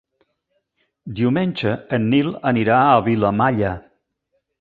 [1.19, 3.75] Diumenge en Nil anirà a Vilamalla.